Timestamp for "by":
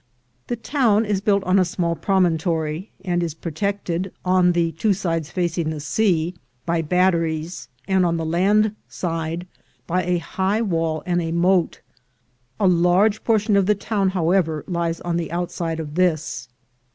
6.65-6.81, 9.85-10.03